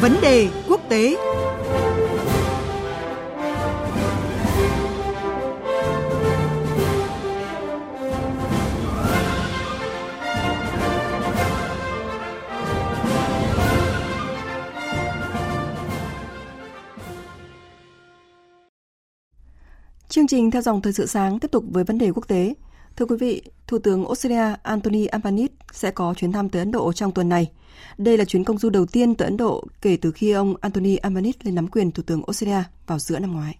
[0.00, 1.16] Vấn đề quốc tế
[20.08, 22.54] Chương trình theo dòng thời sự sáng tiếp tục với vấn đề quốc tế.
[22.96, 26.92] Thưa quý vị, Thủ tướng Australia Anthony Albanese sẽ có chuyến thăm tới Ấn Độ
[26.92, 27.50] trong tuần này.
[27.98, 30.96] Đây là chuyến công du đầu tiên tới Ấn Độ kể từ khi ông Anthony
[30.96, 33.58] Albanese lên nắm quyền Thủ tướng Australia vào giữa năm ngoái.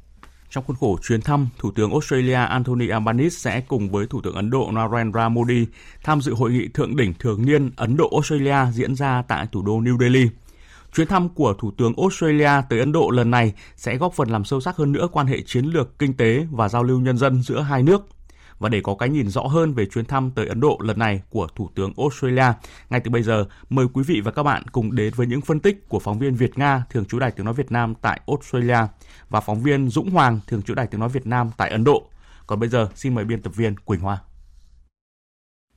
[0.50, 4.34] Trong khuôn khổ chuyến thăm, Thủ tướng Australia Anthony Albanese sẽ cùng với Thủ tướng
[4.34, 5.66] Ấn Độ Narendra Modi
[6.04, 9.80] tham dự hội nghị thượng đỉnh thường niên Ấn Độ-Australia diễn ra tại thủ đô
[9.80, 10.28] New Delhi.
[10.94, 14.44] Chuyến thăm của Thủ tướng Australia tới Ấn Độ lần này sẽ góp phần làm
[14.44, 17.42] sâu sắc hơn nữa quan hệ chiến lược, kinh tế và giao lưu nhân dân
[17.42, 18.08] giữa hai nước.
[18.60, 21.22] Và để có cái nhìn rõ hơn về chuyến thăm tới Ấn Độ lần này
[21.30, 22.52] của Thủ tướng Australia,
[22.90, 25.60] ngay từ bây giờ mời quý vị và các bạn cùng đến với những phân
[25.60, 28.78] tích của phóng viên Việt Nga thường trú Đài Tiếng nói Việt Nam tại Australia
[29.28, 32.10] và phóng viên Dũng Hoàng thường trú Đài Tiếng nói Việt Nam tại Ấn Độ.
[32.46, 34.18] Còn bây giờ xin mời biên tập viên Quỳnh Hoa.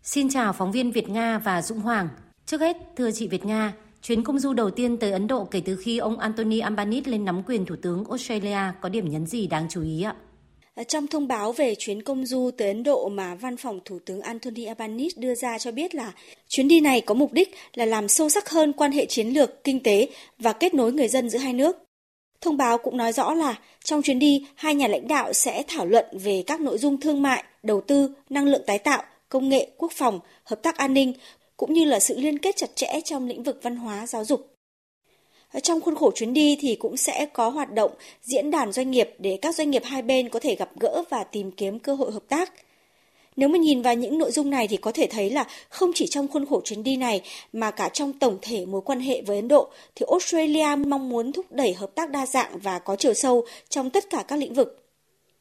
[0.04, 2.10] Xin chào phóng viên Việt Nga và Dũng Hoàng.
[2.46, 5.62] Trước hết, thưa chị Việt Nga, Chuyến công du đầu tiên tới Ấn Độ kể
[5.66, 9.48] từ khi ông Anthony Albanese lên nắm quyền Thủ tướng Australia có điểm nhấn gì
[9.48, 10.16] đáng chú ý ạ?
[10.76, 14.00] Ờ, trong thông báo về chuyến công du tới Ấn Độ mà văn phòng Thủ
[14.06, 16.14] tướng Anthony Albanese đưa ra cho biết là
[16.48, 19.64] chuyến đi này có mục đích là làm sâu sắc hơn quan hệ chiến lược,
[19.64, 20.08] kinh tế
[20.40, 21.78] và kết nối người dân giữa hai nước.
[22.42, 25.86] Thông báo cũng nói rõ là trong chuyến đi, hai nhà lãnh đạo sẽ thảo
[25.86, 29.72] luận về các nội dung thương mại, đầu tư, năng lượng tái tạo, công nghệ,
[29.78, 31.14] quốc phòng, hợp tác an ninh
[31.58, 34.53] cũng như là sự liên kết chặt chẽ trong lĩnh vực văn hóa giáo dục.
[35.62, 39.10] Trong khuôn khổ chuyến đi thì cũng sẽ có hoạt động diễn đàn doanh nghiệp
[39.20, 42.12] để các doanh nghiệp hai bên có thể gặp gỡ và tìm kiếm cơ hội
[42.12, 42.52] hợp tác.
[43.36, 46.08] Nếu mà nhìn vào những nội dung này thì có thể thấy là không chỉ
[46.08, 47.22] trong khuôn khổ chuyến đi này
[47.54, 51.32] mà cả trong tổng thể mối quan hệ với Ấn Độ thì Australia mong muốn
[51.32, 54.54] thúc đẩy hợp tác đa dạng và có chiều sâu trong tất cả các lĩnh
[54.54, 54.83] vực.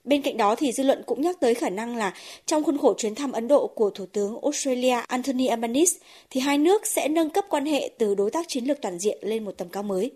[0.04, 2.14] Bên cạnh đó thì dư luận cũng nhắc tới khả năng là
[2.46, 5.98] trong khuôn khổ chuyến thăm Ấn Độ của Thủ tướng Australia Anthony Albanese
[6.30, 9.18] thì hai nước sẽ nâng cấp quan hệ từ đối tác chiến lược toàn diện
[9.22, 10.10] lên một tầm cao mới.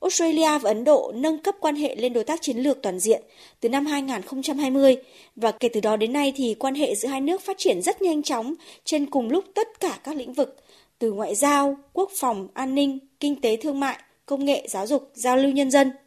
[0.00, 3.22] Australia và Ấn Độ nâng cấp quan hệ lên đối tác chiến lược toàn diện
[3.60, 4.96] từ năm 2020
[5.36, 8.02] và kể từ đó đến nay thì quan hệ giữa hai nước phát triển rất
[8.02, 8.54] nhanh chóng
[8.84, 10.56] trên cùng lúc tất cả các lĩnh vực
[10.98, 15.10] từ ngoại giao, quốc phòng, an ninh, kinh tế thương mại, công nghệ, giáo dục,
[15.14, 15.92] giao lưu nhân dân–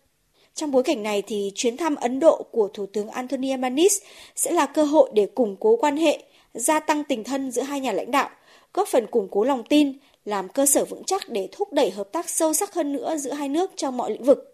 [0.55, 4.51] trong bối cảnh này thì chuyến thăm Ấn Độ của Thủ tướng Anthony Albanese sẽ
[4.51, 6.23] là cơ hội để củng cố quan hệ,
[6.53, 8.29] gia tăng tình thân giữa hai nhà lãnh đạo,
[8.73, 12.11] góp phần củng cố lòng tin, làm cơ sở vững chắc để thúc đẩy hợp
[12.11, 14.47] tác sâu sắc hơn nữa giữa hai nước trong mọi lĩnh vực.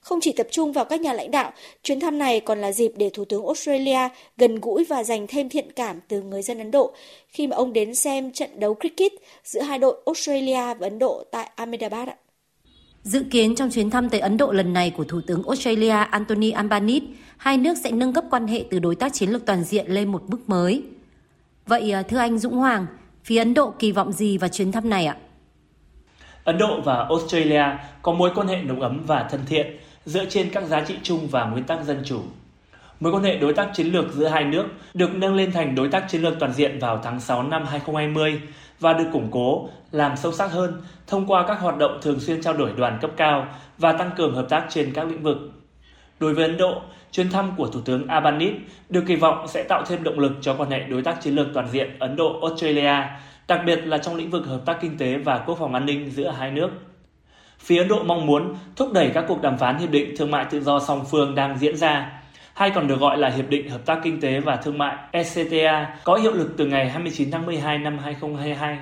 [0.00, 2.92] Không chỉ tập trung vào các nhà lãnh đạo, chuyến thăm này còn là dịp
[2.96, 6.70] để Thủ tướng Australia gần gũi và dành thêm thiện cảm từ người dân Ấn
[6.70, 6.92] Độ
[7.28, 9.12] khi mà ông đến xem trận đấu cricket
[9.44, 12.08] giữa hai đội Australia và Ấn Độ tại Ahmedabad.
[13.06, 16.50] Dự kiến trong chuyến thăm tới Ấn Độ lần này của Thủ tướng Australia Anthony
[16.50, 17.06] Albanese,
[17.36, 20.12] hai nước sẽ nâng cấp quan hệ từ đối tác chiến lược toàn diện lên
[20.12, 20.82] một bước mới.
[21.66, 22.86] Vậy à, thưa anh Dũng Hoàng,
[23.24, 25.16] phía Ấn Độ kỳ vọng gì vào chuyến thăm này ạ?
[26.44, 27.64] Ấn Độ và Australia
[28.02, 29.66] có mối quan hệ nồng ấm và thân thiện
[30.04, 32.20] dựa trên các giá trị chung và nguyên tắc dân chủ.
[33.00, 35.88] Mối quan hệ đối tác chiến lược giữa hai nước được nâng lên thành đối
[35.88, 38.40] tác chiến lược toàn diện vào tháng 6 năm 2020
[38.80, 42.42] và được củng cố, làm sâu sắc hơn thông qua các hoạt động thường xuyên
[42.42, 43.46] trao đổi đoàn cấp cao
[43.78, 45.38] và tăng cường hợp tác trên các lĩnh vực.
[46.20, 46.80] Đối với Ấn Độ,
[47.12, 48.58] chuyến thăm của Thủ tướng Albanese
[48.88, 51.46] được kỳ vọng sẽ tạo thêm động lực cho quan hệ đối tác chiến lược
[51.54, 52.94] toàn diện Ấn Độ-Australia,
[53.48, 56.10] đặc biệt là trong lĩnh vực hợp tác kinh tế và quốc phòng an ninh
[56.10, 56.68] giữa hai nước.
[57.58, 60.44] Phía Ấn Độ mong muốn thúc đẩy các cuộc đàm phán hiệp định thương mại
[60.44, 62.22] tự do song phương đang diễn ra,
[62.56, 65.96] hay còn được gọi là Hiệp định Hợp tác Kinh tế và Thương mại ECTA,
[66.04, 68.78] có hiệu lực từ ngày 29 tháng 12 năm 2022.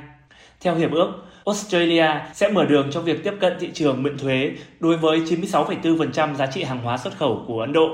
[0.61, 1.13] Theo hiệp ước,
[1.47, 6.35] Australia sẽ mở đường cho việc tiếp cận thị trường miễn thuế đối với 96,4%
[6.35, 7.89] giá trị hàng hóa xuất khẩu của Ấn Độ.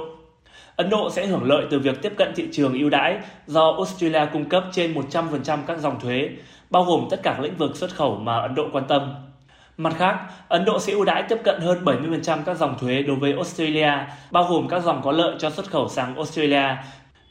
[0.76, 4.26] Ấn Độ sẽ hưởng lợi từ việc tiếp cận thị trường ưu đãi do Australia
[4.32, 6.28] cung cấp trên 100% các dòng thuế,
[6.70, 9.29] bao gồm tất cả các lĩnh vực xuất khẩu mà Ấn Độ quan tâm.
[9.76, 10.18] Mặt khác,
[10.48, 13.92] Ấn Độ sẽ ưu đãi tiếp cận hơn 70% các dòng thuế đối với Australia,
[14.30, 16.76] bao gồm các dòng có lợi cho xuất khẩu sang Australia.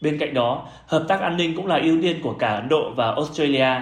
[0.02, 2.92] Bên cạnh đó, hợp tác an ninh cũng là ưu tiên của cả Ấn Độ
[2.96, 3.82] và Australia.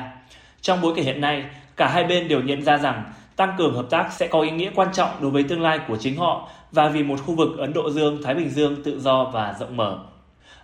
[0.61, 1.45] Trong bối cảnh hiện nay,
[1.75, 3.03] cả hai bên đều nhận ra rằng
[3.35, 5.97] tăng cường hợp tác sẽ có ý nghĩa quan trọng đối với tương lai của
[5.97, 9.55] chính họ và vì một khu vực Ấn Độ Dương-Thái Bình Dương tự do và
[9.59, 9.99] rộng mở.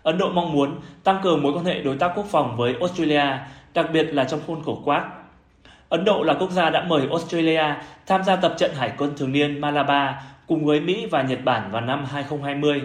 [0.03, 3.37] Ấn Độ mong muốn tăng cường mối quan hệ đối tác quốc phòng với Australia,
[3.73, 5.03] đặc biệt là trong khuôn khổ Quad
[5.93, 7.63] Ấn Độ là quốc gia đã mời Australia
[8.05, 10.15] tham gia tập trận hải quân thường niên Malabar
[10.47, 12.81] cùng với Mỹ và Nhật Bản vào năm 2020.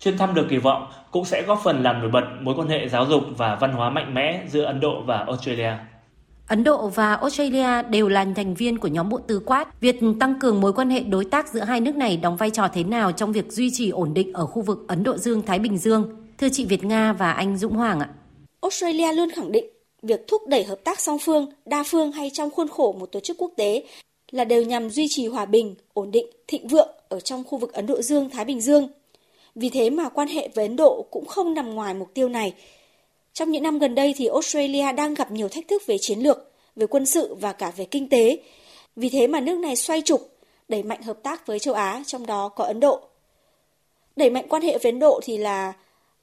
[0.00, 2.88] Chuyến thăm được kỳ vọng cũng sẽ góp phần làm nổi bật mối quan hệ
[2.88, 5.72] giáo dục và văn hóa mạnh mẽ giữa Ấn Độ và Australia.
[6.48, 9.80] Ấn Độ và Australia đều là thành viên của nhóm bộ tứ quát.
[9.80, 12.68] Việc tăng cường mối quan hệ đối tác giữa hai nước này đóng vai trò
[12.68, 15.78] thế nào trong việc duy trì ổn định ở khu vực Ấn Độ Dương-Thái Bình
[15.78, 16.10] Dương?
[16.38, 18.08] Thưa chị Việt Nga và anh Dũng Hoàng ạ.
[18.62, 22.50] Australia luôn khẳng định việc thúc đẩy hợp tác song phương, đa phương hay trong
[22.50, 23.82] khuôn khổ một tổ chức quốc tế
[24.30, 27.72] là đều nhằm duy trì hòa bình, ổn định, thịnh vượng ở trong khu vực
[27.72, 28.88] Ấn Độ Dương-Thái Bình Dương.
[29.54, 32.54] Vì thế mà quan hệ với Ấn Độ cũng không nằm ngoài mục tiêu này.
[33.32, 36.52] Trong những năm gần đây thì Australia đang gặp nhiều thách thức về chiến lược,
[36.76, 38.38] về quân sự và cả về kinh tế.
[38.96, 40.30] Vì thế mà nước này xoay trục,
[40.68, 43.00] đẩy mạnh hợp tác với châu Á, trong đó có Ấn Độ.
[44.16, 45.72] Đẩy mạnh quan hệ với Ấn Độ thì là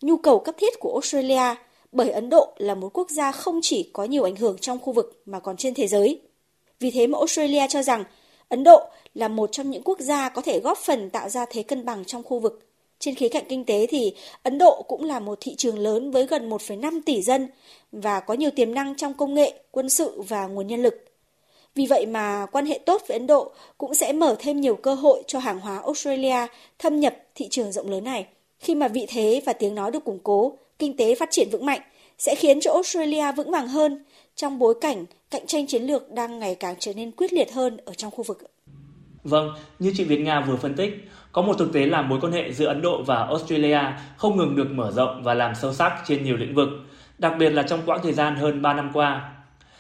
[0.02, 1.56] nhu cầu cấp thiết của Australia
[1.92, 4.94] bởi Ấn Độ là một quốc gia không chỉ có nhiều ảnh hưởng trong khu
[4.94, 6.22] vực mà còn trên thế giới.
[6.80, 8.04] Vì thế mà Australia cho rằng
[8.50, 8.82] Ấn Độ
[9.14, 12.06] là một trong những quốc gia có thể góp phần tạo ra thế cân bằng
[12.06, 12.68] trong khu vực.
[13.00, 14.14] Trên khía cạnh kinh tế thì
[14.44, 17.48] Ấn Độ cũng là một thị trường lớn với gần 1,5 tỷ dân
[17.92, 21.06] và có nhiều tiềm năng trong công nghệ, quân sự và nguồn nhân lực.
[21.76, 24.94] Vì vậy mà quan hệ tốt với Ấn Độ cũng sẽ mở thêm nhiều cơ
[24.94, 26.48] hội cho hàng hóa Australia
[26.80, 28.26] thâm nhập thị trường rộng lớn này.
[28.60, 31.66] Khi mà vị thế và tiếng nói được củng cố, kinh tế phát triển vững
[31.66, 31.82] mạnh
[32.18, 34.04] sẽ khiến cho Australia vững vàng hơn
[34.36, 37.78] trong bối cảnh cạnh tranh chiến lược đang ngày càng trở nên quyết liệt hơn
[37.86, 38.38] ở trong khu vực.
[39.24, 42.32] Vâng, như chị Việt Nga vừa phân tích, có một thực tế là mối quan
[42.32, 43.80] hệ giữa Ấn Độ và Australia
[44.18, 46.70] không ngừng được mở rộng và làm sâu sắc trên nhiều lĩnh vực,
[47.18, 49.34] đặc biệt là trong quãng thời gian hơn 3 năm qua.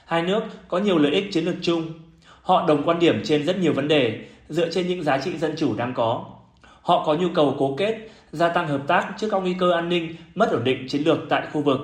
[0.05, 1.93] Hai nước có nhiều lợi ích chiến lược chung.
[2.41, 5.53] Họ đồng quan điểm trên rất nhiều vấn đề dựa trên những giá trị dân
[5.57, 6.25] chủ đang có.
[6.87, 7.97] Họ có nhu cầu cố kết,
[8.31, 11.17] gia tăng hợp tác trước các nguy cơ an ninh, mất ổn định chiến lược
[11.29, 11.79] tại khu vực.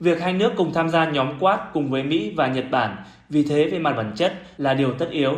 [0.00, 2.96] Việc hai nước cùng tham gia nhóm quát cùng với Mỹ và Nhật Bản
[3.28, 5.34] vì thế về mặt bản chất là điều tất yếu.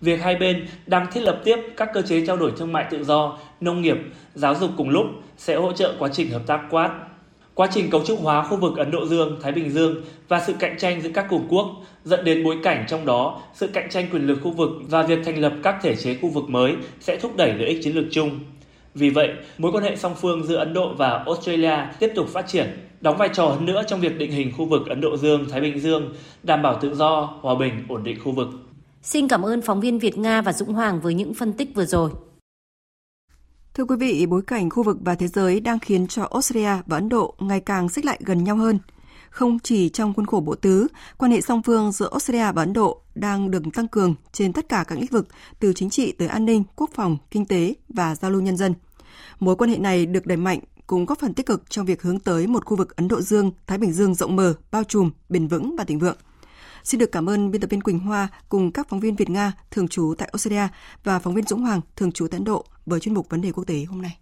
[0.00, 3.04] Việc hai bên đang thiết lập tiếp các cơ chế trao đổi thương mại tự
[3.04, 3.96] do, nông nghiệp,
[4.34, 5.06] giáo dục cùng lúc
[5.36, 6.90] sẽ hỗ trợ quá trình hợp tác quát.
[7.56, 9.94] Quá trình cấu trúc hóa khu vực Ấn Độ Dương, Thái Bình Dương
[10.28, 11.66] và sự cạnh tranh giữa các cường quốc
[12.04, 15.18] dẫn đến bối cảnh trong đó sự cạnh tranh quyền lực khu vực và việc
[15.24, 18.04] thành lập các thể chế khu vực mới sẽ thúc đẩy lợi ích chiến lược
[18.10, 18.30] chung.
[18.94, 22.48] Vì vậy, mối quan hệ song phương giữa Ấn Độ và Australia tiếp tục phát
[22.48, 22.66] triển,
[23.00, 25.80] đóng vai trò hơn nữa trong việc định hình khu vực Ấn Độ Dương-Thái Bình
[25.80, 28.48] Dương, đảm bảo tự do, hòa bình, ổn định khu vực.
[29.02, 31.84] Xin cảm ơn phóng viên Việt Nga và Dũng Hoàng với những phân tích vừa
[31.84, 32.10] rồi.
[33.76, 36.96] Thưa quý vị, bối cảnh khu vực và thế giới đang khiến cho Australia và
[36.96, 38.78] Ấn Độ ngày càng xích lại gần nhau hơn.
[39.30, 40.86] Không chỉ trong khuôn khổ bộ tứ,
[41.18, 44.68] quan hệ song phương giữa Australia và Ấn Độ đang được tăng cường trên tất
[44.68, 45.28] cả các lĩnh vực
[45.60, 48.74] từ chính trị tới an ninh, quốc phòng, kinh tế và giao lưu nhân dân.
[49.40, 52.20] Mối quan hệ này được đẩy mạnh cũng góp phần tích cực trong việc hướng
[52.20, 55.48] tới một khu vực Ấn Độ Dương, Thái Bình Dương rộng mở, bao trùm, bền
[55.48, 56.16] vững và thịnh vượng.
[56.86, 59.52] Xin được cảm ơn biên tập viên Quỳnh Hoa cùng các phóng viên Việt Nga
[59.70, 60.68] thường trú tại Australia
[61.04, 63.52] và phóng viên Dũng Hoàng thường trú tại Ấn Độ với chuyên mục vấn đề
[63.52, 64.18] quốc tế hôm nay.